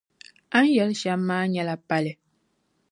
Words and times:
A 0.55 0.57
ni 0.61 0.69
yɛli 0.75 0.95
shɛm 1.01 1.21
maa 1.27 1.43
nyɛla 1.51 1.75
pali. 1.87 2.11